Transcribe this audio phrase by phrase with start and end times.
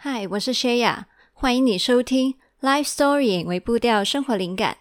[0.00, 4.76] 嗨，我是谢雅，欢迎你收听 Life Story 为步调生活灵感。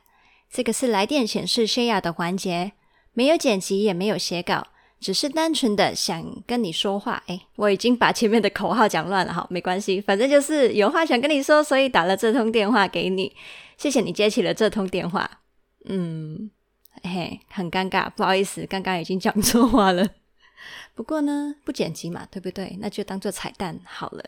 [0.48, 2.74] 这个是来电显示谢雅的环节，
[3.14, 4.68] 没有剪辑，也没有写稿，
[5.00, 7.24] 只是单纯的想跟你说话。
[7.26, 13.36] 诶，我已经把前面的口号讲乱了，好，没关系，反正就是有话想跟你说，所以打了这通电话给你。
[13.76, 15.40] 谢谢你接起了这通电话。
[15.86, 16.52] 嗯，
[17.02, 20.08] 嘿，很尴尬，不好意思，刚刚已经讲错话了。
[20.94, 22.78] 不过呢，不剪辑嘛，对不对？
[22.80, 24.24] 那就当做彩蛋好了。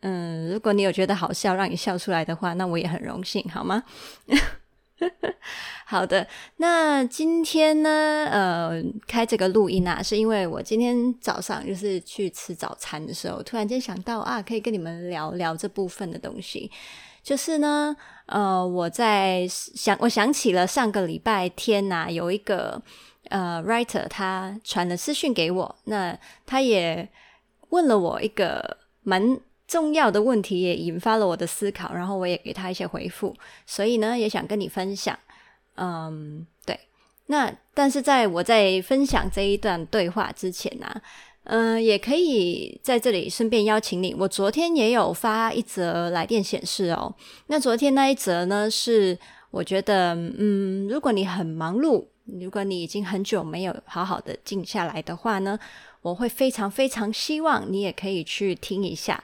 [0.00, 3.82] 嗯，如果你有觉得好笑，让你笑出来的话，那我也很荣幸，好吗？
[5.86, 6.26] 好的，
[6.56, 16.70] 那今天呢，呃，开这个录音啊，是因为我今天早上就是去吃早餐的时候，突然间想到啊，可以跟你们聊聊这部分的东西。
[17.22, 22.82] 就是呢，呃，我在想，我想起了上个礼拜天呐、有一个。
[23.28, 26.16] 呃，writer 他传了私讯给我，那
[26.46, 27.08] 他也
[27.70, 33.34] 问了我一个蛮重要的问题，也引发了我的思考，然后我也给他一些回复，
[33.66, 35.18] 所以呢，也想跟你分享。
[35.76, 36.78] 嗯，对，
[37.26, 41.02] 那但是在我在分享这一段对话之前呢、
[41.44, 47.14] 嗯、也可以在这里顺便邀请你，我昨天也有发一则来电显示哦。
[47.48, 49.18] 那昨天那一则呢，是
[49.50, 52.06] 我觉得，嗯，如果你很忙碌。
[52.40, 55.56] 如果你已经很久没有好好的静下来的话呢，
[56.02, 59.22] 我会非常非常希望你也可以去听一下。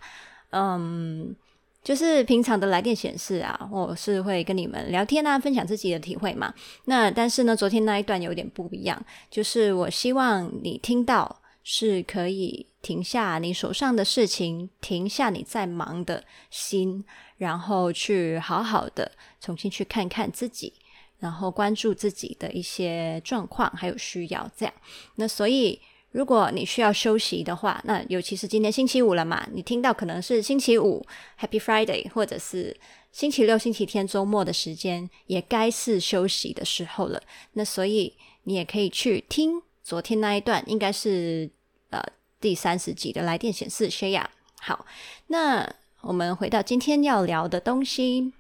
[0.53, 1.35] 嗯，
[1.83, 6.55] 就是平常的来电显示啊，我是会跟你们聊天啊，分享自己的体会嘛。
[6.87, 17.05] 那但是呢，昨天那一段有点不一样，就是我希望你听到是可以停下你手上的事情，停下你在忙的心，
[17.39, 20.75] 然后去好好的重新去看看自己。
[21.19, 24.75] 然后关注自己的一些状况，还有需要这样。
[25.15, 25.81] 那所以，
[26.13, 31.05] 如果你需要休息的话，那尤其是今天星期五了嘛，你听到可能是星期五
[31.41, 32.77] Happy Friday，或者是
[33.11, 37.21] 星期六、星期天周末的时间，也该是休息的时候了。
[37.55, 41.51] 那所以你也可以去听昨天那一段，应该是
[41.91, 42.01] 呃
[42.41, 44.25] 第三十集的来电显示 Shaya。
[44.61, 44.87] 好，
[45.27, 45.69] 那
[46.03, 48.33] 我们回到今天要聊的东西，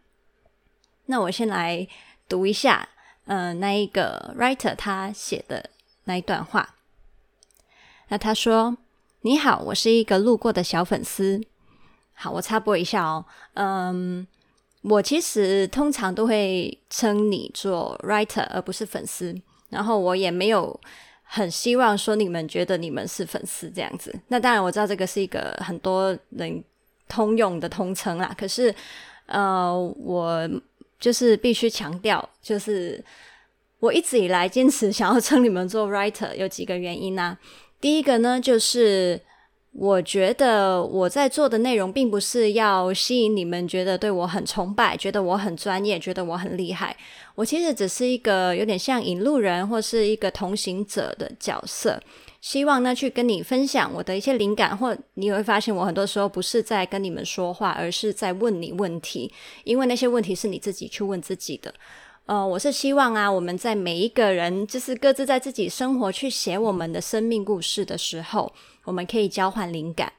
[1.07, 1.89] 那我先来。
[2.29, 2.89] 读一下，
[3.27, 5.69] 呃，那一个 writer 他写的
[6.05, 6.77] 那一段话。
[8.13, 8.77] 那他说
[9.25, 11.41] ：“你好，我是一个路过的小粉丝。
[12.13, 13.25] 好，我插播一下哦。
[13.55, 14.27] 嗯，
[14.83, 19.35] 我其实通常都会称你做 writer，而不是粉丝。
[19.71, 20.79] 然后我也没有
[21.23, 24.15] 很希望说你们觉得你们是粉丝这样子。
[24.29, 26.63] 那当然我知道这个是一个很多人
[27.09, 28.37] 通用的通称啦。
[28.37, 28.75] 可是，
[29.25, 30.47] 呃，我。
[31.01, 33.05] 就是必须强调，就是
[33.81, 37.39] 我一直以来坚持想要称你们做 writer，有几个原因呢、啊？
[37.83, 39.21] 第一个呢，就是
[39.73, 46.97] 我觉得我在做的内容并不是要吸引你们觉得对我很崇拜，觉得我很专业，觉得我很厉害。
[47.35, 52.01] 我其实只是一个有点像引路人或是一个同行者的角色。
[52.41, 59.33] 希望呢，去跟你分享我的一些灵感，或你会发现我很多时候不是在跟你们说话，而是在问你问题，
[59.65, 61.75] 因为那些问题是你自己去问自己的。
[62.27, 68.53] 呃，我是希望啊，我们在每一个人就是各自在自己生活去写我们的生命故事的时候，
[68.85, 70.13] 我们可以交换灵感。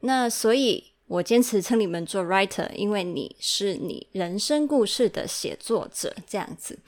[0.00, 6.78] 那所以，我坚持称你们做 writer，因为你是你人生故事的写作者，这样子，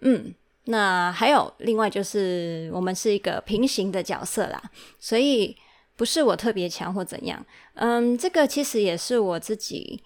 [0.00, 0.34] 嗯。
[0.66, 4.62] 那还有另外就是，我们是一个平行的角色啦，
[4.98, 5.54] 所以
[5.94, 7.44] 不是我特别强或怎样。
[7.74, 10.02] 嗯，这个其实也是我自己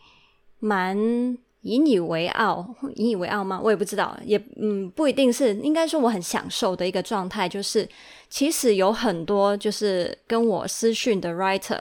[0.59, 3.61] 蛮引以为傲， 引以为傲吗？
[3.63, 7.89] 我也不知道，也嗯不一定是，应该说我很享受的一个状态，就是
[8.29, 11.79] 其实有很多就是跟我私讯的 writer，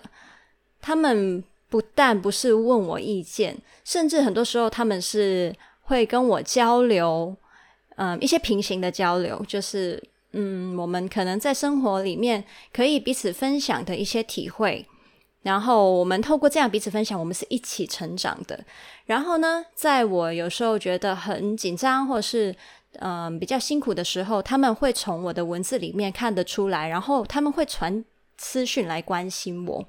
[0.81, 7.35] 他们不但不是问我意见，甚至很多时候他们是会跟我交流。
[7.99, 9.99] 嗯，一些平行的交流，就是
[10.33, 14.85] 嗯，我们可能在生活里面可以彼此分享的一些体会，
[15.43, 18.63] 然后我们透过这样彼此分享，我们是一起成长的。
[19.05, 22.53] 然后呢，在我有时候觉得很紧张或是
[22.99, 28.03] 嗯比较辛苦的时候，他们会从我的文字里面看得出来，然后他们会传
[28.37, 29.85] 私讯来关心我。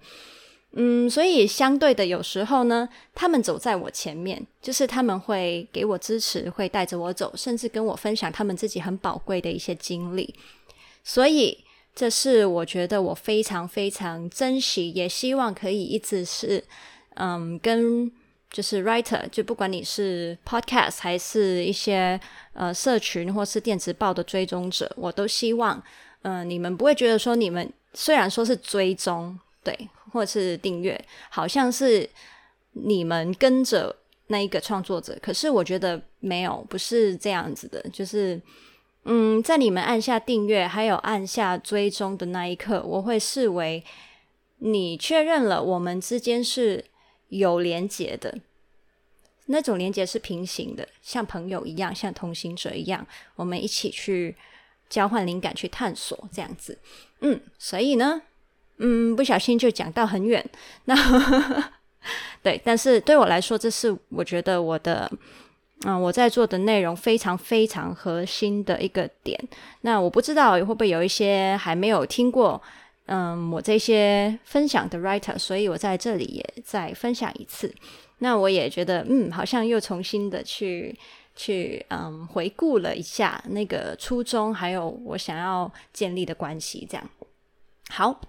[0.73, 10.35] 嗯，所以相对的，有时候呢，他们走在我前面，就是他们会给我支持，会带着我走，甚至跟我分享他们自己很宝贵的一些经历。
[11.03, 11.65] 所以，
[11.95, 16.63] 这是我觉得我非常非常珍惜，也希望可以一直是，
[17.15, 18.11] 嗯，跟
[18.51, 22.21] 就是 writer，就不管你是 podcast 还是一些
[22.53, 25.83] 呃社群或是电子报的追踪者，我都希望，
[26.23, 29.89] 嗯、你们不会觉得说你们虽然说是追踪，对。
[30.11, 30.99] 或是订阅，
[31.29, 32.09] 好像是
[32.73, 33.95] 你们跟着
[34.29, 35.15] 那一个创作者。
[35.21, 37.79] 可是我觉得没有，不是这样子的。
[37.93, 38.41] 就是，
[39.11, 43.83] 嗯，在你们按下订阅还有按下追踪的那一刻，我会视为
[44.59, 46.85] 你确认了我们之间是
[47.29, 48.39] 有连结的。
[49.47, 54.37] 那种连接是平行的，像朋友一样，像同行者一样，我们一起去
[54.91, 56.79] 交换灵感，去探索这样子。
[57.21, 58.21] 嗯，所以呢，
[58.77, 60.45] 嗯，不小心就讲到很远。
[60.85, 60.95] 那
[62.43, 65.11] 对，但是对我来说，这是我觉得我的，
[65.85, 69.39] 嗯，我在做的内容非常非常核心的一个点。
[69.83, 72.61] 那我不知道会不会有一些还没有听过，
[73.07, 77.73] 嗯，我这些分享的 writer，所以我在这里也再分享一次。
[78.19, 80.99] 那我也觉得，嗯，好像又重新的去
[81.37, 87.11] 去嗯回顾了一下那个初衷，还有我想要建立的关系，这样。
[87.91, 88.21] 好，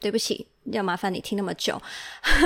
[0.00, 1.80] 对不起，要麻烦你听那么久。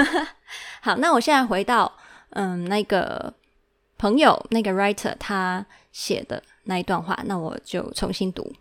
[0.82, 1.91] 好，那我现在回到
[2.31, 3.32] 嗯那个
[3.96, 8.52] 朋友那个 writer 他写的那一段话，那我就重新读。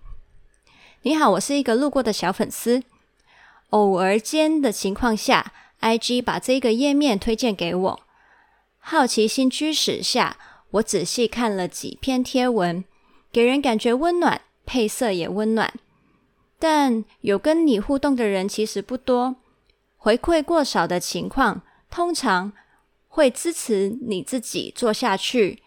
[1.01, 2.83] 你好，我是一个路过的小粉丝，
[3.71, 5.51] 偶尔间的情况下
[5.81, 7.99] ，IG 把这个页面推荐给我。
[8.79, 10.37] 好奇心驱使下，
[10.71, 12.85] 我仔细看了几篇贴文，
[13.31, 15.73] 给人感觉温暖，配色也温暖。
[16.59, 19.35] 但有跟你互动的人其实不多，
[19.97, 22.53] 回馈过少的情况，通常
[23.13, 25.61] 会支持你自己做下去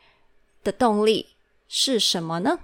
[0.65, 1.27] 的动力
[1.69, 2.59] 是什么呢？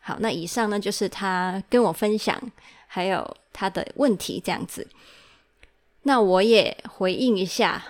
[0.00, 2.40] 好，那以上呢就是他跟我分享，
[2.88, 4.88] 还有他的问题这样子。
[6.02, 7.82] 那我也回应一下。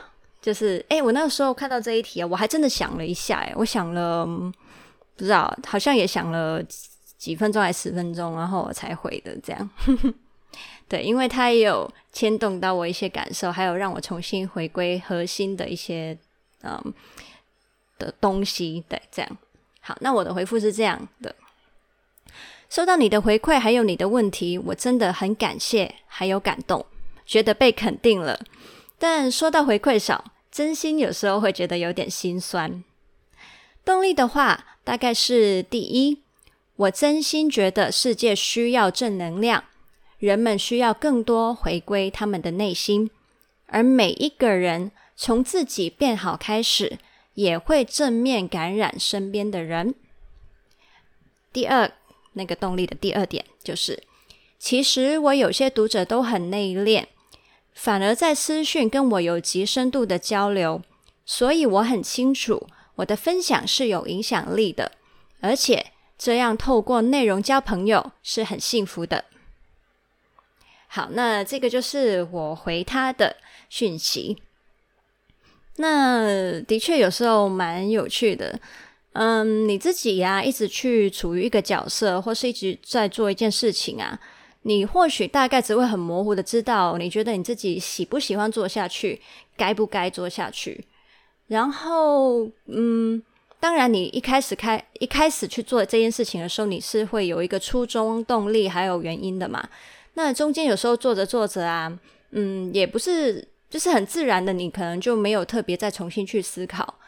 [0.42, 6.62] 就是，哎，我那个时候看到这一题啊，我还真的想了一下，哎，我想了，不知道，好像也想了
[7.18, 9.70] 几分钟还是十分钟，然后我才回的这样。
[10.90, 16.18] 对，因为它也有牵动到我一些感受，还有让我重新回归核心的一些
[16.64, 16.92] 嗯
[17.96, 18.82] 的东西。
[18.88, 19.38] 对，这样。
[19.80, 21.36] 好，那我的回复是这样的：
[22.68, 26.84] 收到你的回馈，还有你的问题，我真的很感谢，还有感动，
[27.24, 28.40] 觉得被肯定了。
[28.98, 32.82] 但说到回馈少，真心有时候会觉得有点心酸。
[33.84, 36.20] 动力的话，大概是第一，
[36.74, 39.64] 我真心觉得世界需要正能量，
[40.20, 43.10] 人们需要更多回归他们的内心，
[43.66, 46.98] 而每一个人从自己变好开始，
[47.34, 49.94] 也会正面感染身边的人。
[51.52, 51.90] 第二，
[52.34, 54.02] 那个动力的第二点就是，
[54.58, 57.06] 其实我有些读者都很内敛。
[57.72, 60.82] 反而在私讯跟我有极深度的交流，
[61.24, 64.92] 所以我很清楚我的分享是有影响力的，
[65.40, 65.86] 而且
[66.18, 69.24] 这样透过内容交朋友是很幸福的。
[70.92, 73.36] 好，那这个就是我回他的
[73.68, 74.36] 讯息。
[75.76, 78.58] 那的确有时候蛮有趣的，
[79.12, 84.18] 嗯，你自己呀、一直去处于一个角色，或是一直在做一件事情啊。
[84.62, 89.22] 你或许大概只会很模糊的知道，你觉得你自己喜不喜欢做下去，
[89.56, 90.84] 该不该做下去。
[91.46, 93.22] 然后，嗯，
[93.60, 99.68] 当然，你一开始开一开始去做这件事情的时候，你是会有一个初衷、动力还有原因的嘛。
[100.14, 101.98] 那中间有时候做着做着啊，
[102.30, 106.98] 嗯，也不是就是很自然的，你可能就没有特别再重新去思考，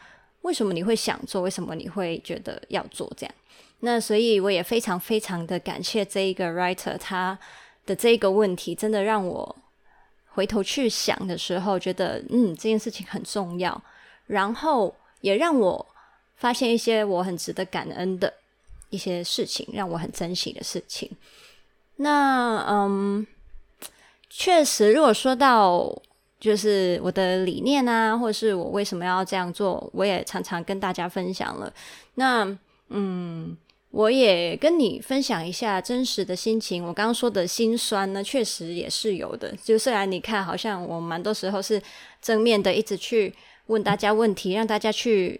[0.41, 3.35] 为什么你会想做，为什么你会觉得要做这样。
[3.81, 7.37] 那所以我也非常非常的感谢这一个 writer，他
[7.85, 9.55] 的这个问题真的让我
[10.27, 13.83] 回头去想的时候，觉得嗯，这件事情很重要，
[14.27, 15.85] 然后也让我
[16.37, 18.33] 发现一些我很值得感恩的
[18.89, 21.11] 一些事情，让我很珍惜的事情。
[21.97, 23.25] 那嗯，
[24.29, 25.93] 确实，如果说到
[26.39, 31.73] 就是我的理念啊，或者是我为什么要这样做，我也常常跟大家分享了。
[32.15, 32.57] 那
[32.89, 33.57] 嗯。
[33.93, 36.83] 我也跟你分享一下真实的心情。
[36.83, 39.55] 我刚刚说的心酸呢，确实也是有的。
[39.63, 41.79] 就虽然你看，好像我蛮多时候是
[42.19, 43.31] 正面的，一直去
[43.67, 45.39] 问大家问题，让大家去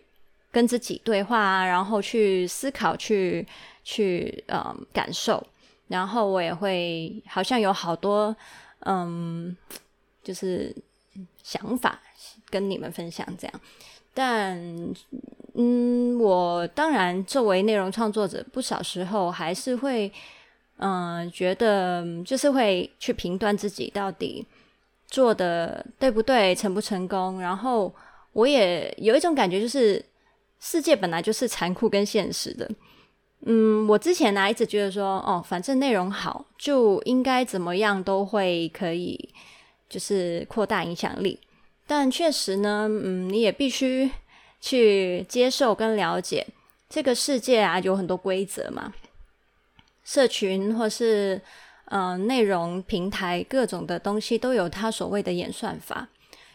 [0.51, 3.43] 跟自己对话啊，然后去思考，去
[3.83, 5.43] 去嗯感受。
[5.87, 8.35] 然后我也会好像有好多
[8.79, 9.55] 嗯，
[10.23, 10.75] 就是
[11.41, 11.99] 想法
[12.49, 13.61] 跟你们分享这样，
[14.13, 14.93] 但。
[15.55, 20.11] 嗯，我当然作为内容创作者，不少时候还是会，
[20.77, 24.43] 嗯、觉得就是会去评断自己到底
[25.05, 27.39] 做的对不对，成不成功。
[27.39, 27.93] 然后
[28.31, 30.03] 我也有一种感觉，就是
[30.59, 32.67] 世界本来就是残酷跟现实的。
[33.45, 39.29] 嗯，我之前呢一直觉得说，哦，反正内容好，就应该怎么样都会可以，
[39.89, 41.39] 就是扩大影响力。
[41.85, 44.09] 但确实呢，嗯，你也必须
[44.61, 46.47] 去接受跟了解
[46.89, 48.93] 这个世界啊，有很多规则嘛，
[50.03, 51.41] 社群或是
[51.87, 56.07] 嗯、内容平台各种的东西都有它所谓的演算法，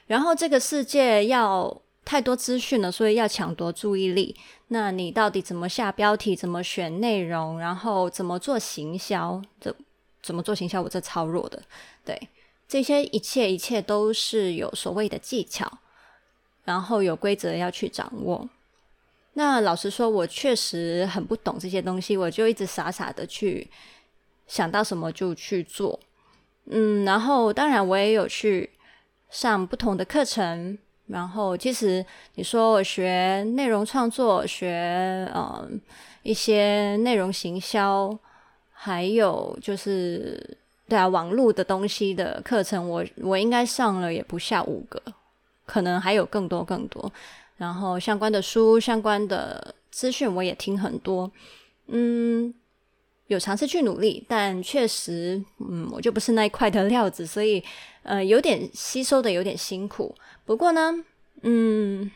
[0.06, 4.34] 然后这个世界要太多资讯了，所以要抢夺注意力。
[4.68, 6.34] 那你到底怎么下标题？
[6.34, 7.60] 怎么选内容？
[7.60, 9.42] 然后怎么做行销？
[9.60, 9.74] 怎
[10.22, 10.80] 怎么做行销？
[10.80, 11.62] 我这超弱的。
[12.06, 12.18] 对，
[12.66, 15.70] 这些一切一切都是有所谓的技巧，
[16.64, 18.48] 然后有规则要去掌握。
[19.34, 23.68] 那老实说，我确实很不懂这些东西，我就一直傻傻的去
[24.46, 26.00] 想到什么就去做。
[26.70, 28.70] 嗯，然后当然我也有去
[29.28, 30.78] 上不同的课程。
[31.08, 35.80] 然后，其实你说我学内容创作，学嗯
[36.22, 38.16] 一些内容行销，
[38.72, 45.02] 还有就是对啊网络的东西的课程，我我应该上了也不下五个，
[45.64, 47.10] 可能还有更多更多。
[47.56, 51.30] 然后相关的书、相关的资讯我也听很多，
[51.86, 52.52] 嗯，
[53.28, 57.64] 有尝试去努力，但确实嗯我就不是那一块的料子，所以
[58.02, 60.14] 呃有点吸收的有点辛苦。
[60.48, 60.94] 不过呢，
[61.42, 62.10] 嗯，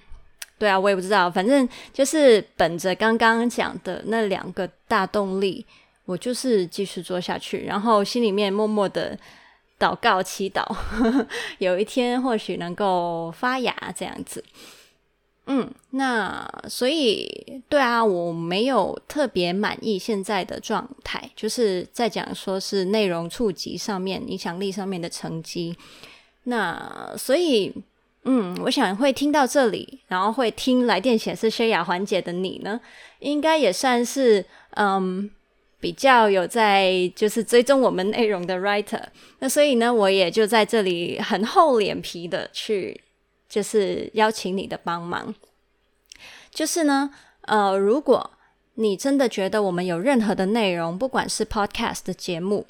[0.59, 5.67] 对啊，我也不知道，反正就是本着刚刚讲的那两个大动力，
[6.07, 9.19] 我就是继续做下去，然后心里面默默的
[9.79, 10.65] 祷告祈祷，
[11.59, 14.43] 有一天或许能够发芽这样子。
[15.45, 25.77] 嗯，那所以对啊，我没有特别满意现在的状态，就是在讲说是内容触及上面、影响力上面的成绩。
[26.45, 27.71] 那所以。
[28.25, 32.81] 嗯，我想会听到这里，然后会听来电显示薛雅环节的你呢，
[33.19, 34.45] 应该也算是
[34.77, 35.29] 嗯
[35.81, 39.03] 比较有在就是追踪我们内容的 writer。
[39.41, 43.01] 那所以呢，我也就在这里很厚脸皮的去
[43.49, 45.35] 就是邀请你的帮忙。
[46.51, 47.11] 就是呢，
[47.41, 48.31] 呃，如果
[48.75, 52.67] 你真的觉得我们有任何的内容，不管是 podcast 的节目。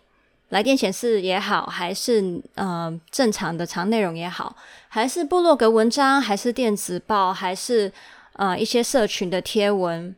[0.53, 4.55] 来电显示也好，还是呃正常的长内容也好，
[4.89, 7.91] 还是部落格文章，还是电子报，还是
[8.35, 10.15] 呃一些社群的贴文，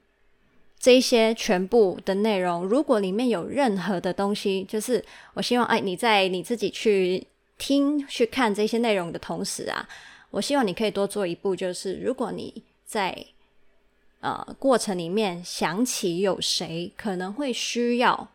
[0.76, 7.24] 这一些全部的内容，如果里面有任何的东西，就是我希望哎你在你自己去
[7.56, 9.88] 听去看这些内容的同时啊，
[10.30, 13.26] 我希望你可以多做一步，就是如果你在
[14.18, 18.28] 呃过程里面想起有谁可能会需要，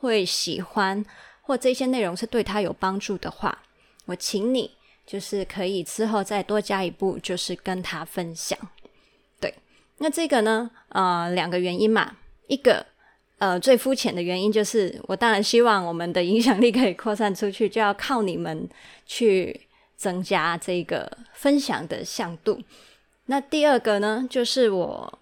[0.00, 1.04] 会喜欢。
[1.40, 3.58] 或这些内容是对他有帮助的话，
[4.04, 4.70] 我请你
[5.06, 8.58] 就是可以之后再多加一步，就是跟他分享。
[9.40, 9.54] 对，
[9.96, 12.84] 那这个呢，呃，两个原因嘛，一个
[13.38, 18.68] 呃最肤浅的原因就是，我当然希望我们的影响力可以扩散出去，就要靠你们
[19.06, 19.58] 去
[19.96, 22.62] 增加这个分享的向度。
[23.24, 25.18] 那第二个呢，就是我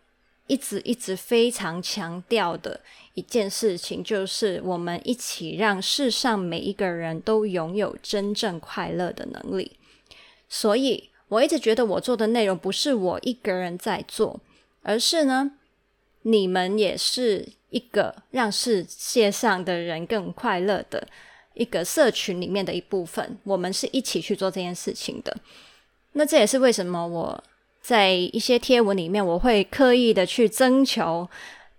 [0.49, 2.81] 一直一直非常强调的。
[3.17, 9.73] 一件事情就是，我们一起让世上每一个人都拥有真正快乐的能力。
[10.51, 14.39] 所以，我一直觉得我做的内容不是我一个人在做，
[14.83, 15.53] 而是呢，
[16.23, 21.09] 你们也是一个让世界上的人更快乐的
[21.55, 23.39] 一个社群里面的一部分。
[23.45, 25.35] 我们是一起去做这件事情的。
[26.13, 27.43] 那这也是为什么我
[27.81, 31.27] 在一些贴文里面，我会刻意的去征求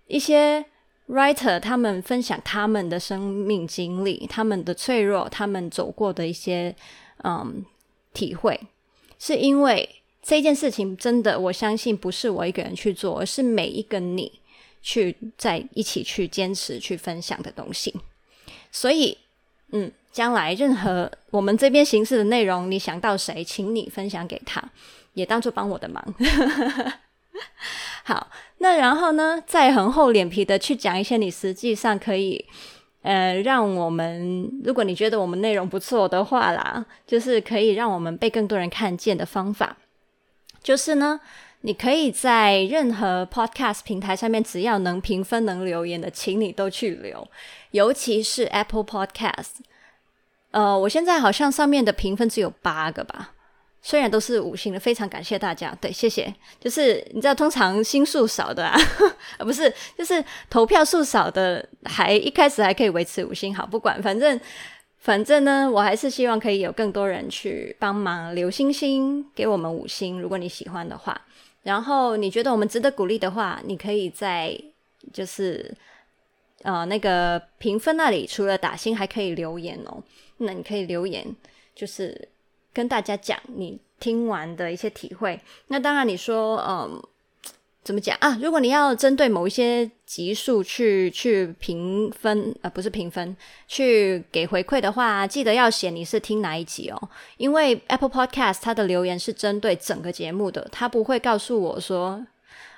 [0.08, 0.64] 一些。
[1.08, 6.74] Writer 他们分享他们的生命经历，他们的脆弱，他们走过的一些
[7.24, 7.64] 嗯
[8.12, 8.60] 体会，
[9.18, 9.88] 是因为
[10.22, 14.40] 这件事情真的，我相信不是我一个人去做，而是每一个你
[14.82, 17.94] 去在一起去坚持去分享的东西。
[18.70, 19.16] 所以，
[19.72, 24.62] 嗯，将来任何我们这边形式的内容，你想到谁，请你分享给他，
[25.14, 26.04] 也当做帮我的忙。
[28.08, 32.42] 好，那然后呢，再很厚脸皮的去讲一些你实际上可以，
[33.02, 39.76] 呃，让我们，如果你觉得我们内容不错的话啦，就是可以让我们被更多人看见的方法，
[40.62, 41.20] 就是呢，
[41.60, 47.28] 你可以在任何 podcast 平台上面，只要能评分、能留言的，请你都去留，
[47.72, 49.56] 尤其是 Apple Podcast，
[50.52, 53.34] 呃，我现在好像上面的评分只有八个吧。
[53.80, 55.76] 虽然都是五星的，非常感谢大家。
[55.80, 56.34] 对，谢谢。
[56.60, 58.76] 就是你知道，通常星数少的啊，
[59.38, 63.54] 不是，就是投票数少的，还一开始还可以维持五星。
[63.54, 64.38] 好，不管，反正
[64.98, 70.20] 反正呢，我还是希望可以有更多人去帮忙留星星，给我们五星。
[70.20, 71.18] 如果你喜欢的话，
[71.62, 74.60] 然后你觉得我们值得鼓励的话，你可以在
[75.12, 75.72] 就是
[76.62, 80.02] 呃那个评分那里，除了打星，还可以留言哦。
[80.38, 81.24] 那你可以留言，
[81.74, 82.28] 就是。
[82.72, 85.40] 跟大家讲你听完的一些体会。
[85.68, 87.02] 那当然，你说，嗯，
[87.82, 88.38] 怎么讲啊？
[88.40, 97.08] 如果你要针对某一些集数去去评分，呃，不是评分，去给回馈的话，记得要写你是听哪一集哦。
[97.36, 102.24] 因为 Apple Podcast 它的留言是针对整个节目的，它不会告诉我说，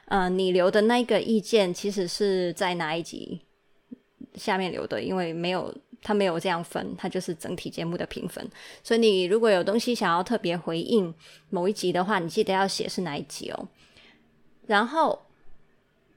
[0.06, 3.40] 呃，你留的那个意见其实是在哪一集
[4.34, 5.74] 下面留的，因为没有。
[6.02, 8.48] 他没有这样分，他就是整体节目的评分。
[8.82, 11.14] 所以你如果有东西想要特别回应
[11.50, 13.68] 某一集的话，你记得要写是哪一集哦。
[14.66, 15.26] 然后，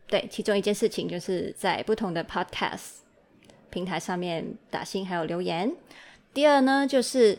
[0.08, 2.98] 对，其中一件事情就是在不同的 podcast
[3.70, 5.75] 平台上面打星还有留言。
[6.34, 7.38] 第二呢，就是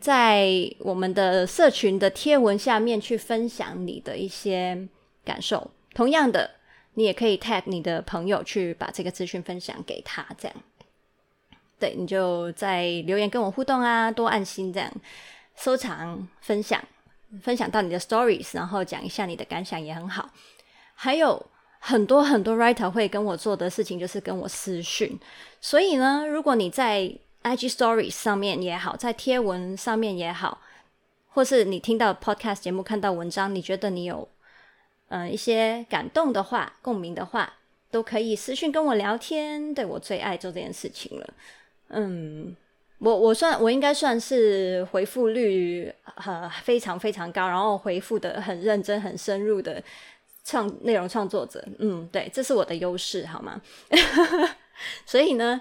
[0.00, 4.88] 在我们的社群的贴文下面去分享你的一些
[5.24, 5.70] 感受。
[5.94, 6.50] 同样的，
[6.94, 10.56] 你也可以 tag 你的朋友去把这个资讯分享给他，这样。
[11.82, 14.88] 对，你就在留言跟我互动啊，多按心这样，
[15.56, 16.80] 收藏、分享，
[17.42, 20.30] 分享到你的 stories，然后讲一下你的感想也很好。
[20.94, 21.44] 还有
[21.80, 25.18] 很多很多 writer 会跟我做的事情就是跟我私讯，
[25.60, 27.12] 所以呢，如果你在
[27.42, 30.60] IG stories 上面也好，在贴文上面也好，
[31.30, 34.28] 或是你听到 podcast 节目看到文章，你觉得你有
[35.08, 37.54] 嗯、呃、一些感动的话、共鸣的话，
[37.90, 39.74] 都可以私讯跟我聊天。
[39.74, 41.34] 对，我最爱做这件事情了。
[41.92, 42.56] 嗯，
[42.98, 49.82] 我我算我应该算是回复率呃非常非常高，然后回复的很认真、很深入的
[50.44, 51.62] 创内容创作者。
[51.78, 53.60] 嗯，对，这是我的优势，好吗？
[55.04, 55.60] 所以呢，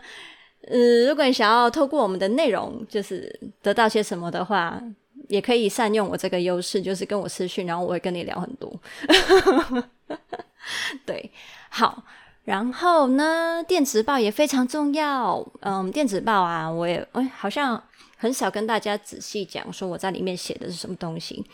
[0.67, 4.81] 嗯，如果你想要透过我们的内容就是得到些什么的话，
[5.27, 8.73] 也可以善用我这个优势，就是跟我私讯，然后我会跟你聊很多。
[11.05, 11.29] 对，
[11.69, 12.03] 好。
[12.43, 15.47] 然后呢，电子报也非常重要。
[15.59, 17.81] 嗯，电子报啊，我也哎，好像
[18.17, 21.45] 很少跟大家仔细讲说我在里面写的是什么东西。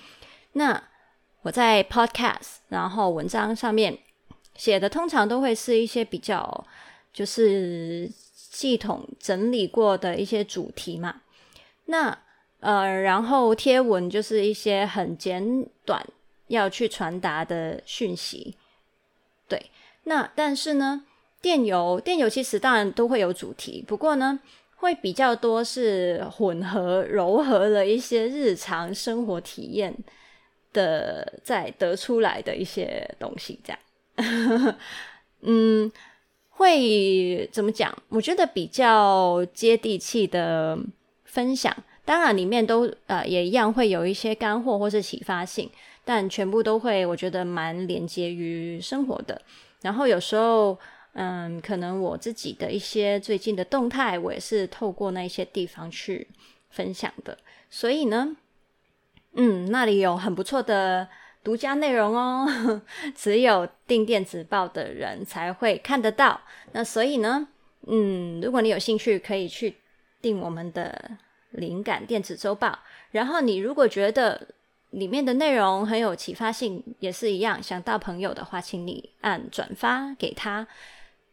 [0.54, 0.82] 那
[1.42, 4.00] 我在 Podcast，然后文章上面
[4.56, 6.66] 写的，通常都会是一些比较
[7.12, 11.22] 就是系统整理过的一些主题嘛。
[11.86, 12.18] 那
[12.62, 16.06] 呃，然后贴文就是一些很简短
[16.48, 18.56] 要去传达的讯息，
[19.50, 19.70] 对。
[20.10, 21.04] 那但是呢，
[21.42, 24.40] 电邮电邮其实当然都会有主题，不过呢，
[24.78, 29.94] 会比较多是混合糅合了一些日常生活体验
[30.72, 34.76] 的，再得出来的一些东西，这样。
[35.42, 35.92] 嗯，
[36.52, 37.96] 会怎么讲？
[38.08, 40.80] 我觉得比较接地气的
[41.26, 45.70] 分享，当然里面都呃也一样会有一些干货或是启发性，
[46.06, 49.42] 但全部都会我觉得蛮连接于生活的。
[49.82, 50.78] 然后有时候，
[51.14, 56.28] 嗯，可能我自己的一些最近的动态，我也是透过那些地方去
[56.70, 57.38] 分享的。
[57.70, 58.36] 所以呢，
[59.34, 61.08] 嗯，那里有很不错的
[61.44, 62.82] 独家内容哦，
[63.16, 66.42] 只有订电子报的人才会看得到。
[66.72, 67.48] 那所以呢，
[67.88, 69.78] 嗯，如果你有兴趣，可以去
[70.22, 71.12] 订我们的
[71.52, 72.80] 灵感电子周报。
[73.12, 74.48] 然后你如果觉得，
[74.98, 77.62] 里面的内容很有启发性，也是一样。
[77.62, 80.68] 想到朋友的话，请你按转发给他。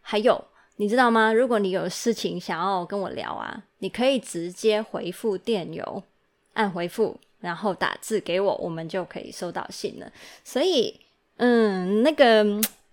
[0.02, 0.44] 还有，
[0.76, 1.32] 你知道吗？
[1.32, 6.02] 如果你有事情想要跟我聊啊，你可以直接回复电邮，
[6.52, 10.12] 按回复，然后打字给我，我们就可以收到信了。
[10.44, 11.00] 所以，
[11.38, 12.44] 嗯，那个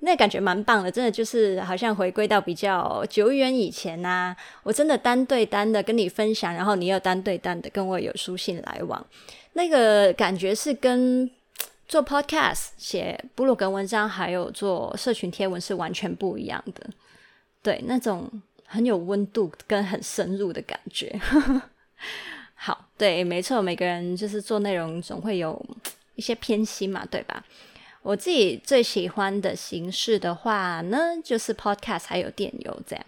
[0.03, 9.05] 那感觉蛮棒的，真的就是好像回归到比较久远以前呐、我真的单对单的跟你分享，然后你又单对单的跟我有书信来往。
[9.53, 11.29] 那个感觉是跟
[11.87, 16.89] 做 podcast、写部落格文章，还有做社群贴文是完全不一样的。
[17.61, 18.27] 对，那种
[18.65, 21.19] 很有温度跟很深入的感觉。
[22.55, 25.63] 好，对，没错，每个人就是做内容总会有
[26.15, 27.43] 一些偏心嘛，对吧？
[28.01, 33.05] 我自己最喜欢的形式的话呢，就是 podcast 还有电邮这样。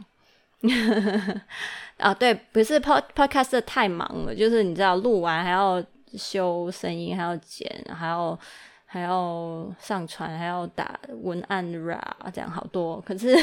[1.98, 5.84] 啊， 对，不是 pod podcast 太忙了，就是你知道录完还要。
[6.16, 8.40] 修声音，还要剪，还要
[8.86, 12.00] 还要上传，还要打文案 ra，
[12.32, 13.02] 这样好多。
[13.02, 13.36] 可是，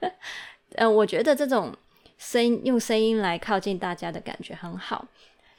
[0.76, 1.74] 呃，我觉得这种
[2.18, 5.08] 声音用声音来靠近大家的感觉很好。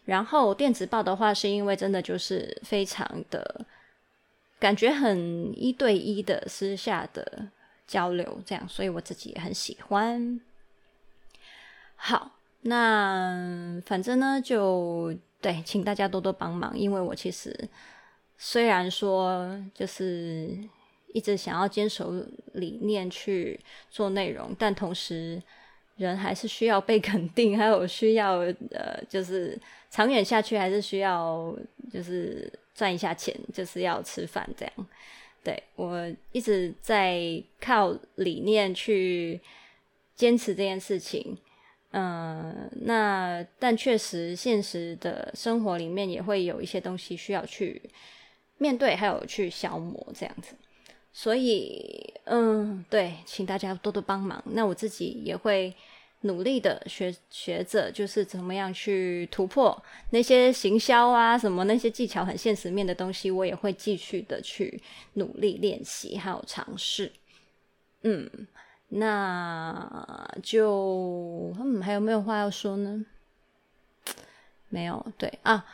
[0.05, 3.65] 然后电子报的话，是因为真的就是非常的
[4.63, 7.49] 感觉很一对一的私下的
[7.85, 10.39] 交流，这样，所以我自己也很喜欢。
[11.97, 15.13] 好，那反正呢就。
[15.43, 17.53] 对，请大家多多帮忙，因为我其实
[18.37, 20.57] 虽然说就是
[21.11, 22.13] 一直想要坚守
[22.53, 25.43] 理念去做内容，但同时
[25.97, 28.37] 人还是需要被肯定，还有需要
[28.71, 31.53] 呃，就是长远下去还是需要
[31.91, 34.87] 就是赚一下钱，就是要吃饭这样。
[35.43, 39.39] 对，我一直在靠理念去
[40.15, 41.37] 坚持这件事情，
[41.91, 47.81] 嗯、那但确实现实的生活里面也会有一些东西需要去
[48.57, 50.55] 面对，还有去消磨这样子。
[51.11, 54.41] 所以，嗯，对，请大家多多帮忙。
[54.47, 55.75] 那我自己也会
[56.23, 64.81] 努力的学学着，就是怎么样去突破那些行销啊，什么那些技巧很现实面的东西，我也会继续的去
[65.13, 67.11] 努力练习，还有尝试。
[68.01, 68.29] 嗯，
[68.89, 73.05] 那就，嗯，还有没有话要说呢？
[74.69, 75.65] 没有，对啊，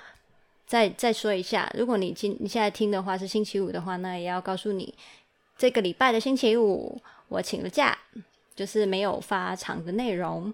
[0.68, 4.94] 再再说一下，如果你今你现在听的话是星期五的话，那也要告诉你。
[5.58, 7.98] 这个礼拜的星期五，我请了假，
[8.60, 10.54] 就是没有发长的内容。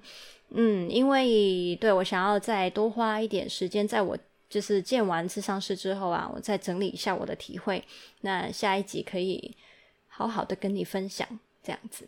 [0.50, 4.16] 嗯，因为对我想要再多花一点时间，在我
[4.48, 7.84] 就是见完咨商师之后啊，我再整理一下我的体会。
[8.22, 9.58] 那下一集可以
[10.08, 11.28] 好好的跟你分享，
[11.64, 12.08] 这样子。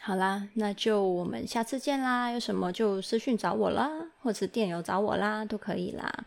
[0.00, 2.32] 好啦，那就我们下次见啦。
[2.32, 3.88] 有什么就私讯找我啦，
[4.20, 6.24] 或者电邮找我啦，都可以啦。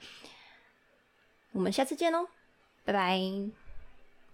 [1.52, 2.30] 我们下次见喽，
[2.86, 3.61] 拜拜。